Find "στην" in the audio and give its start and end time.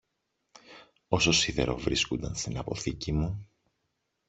2.35-2.57